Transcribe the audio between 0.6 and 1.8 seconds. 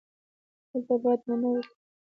دلته باید ونه وکرو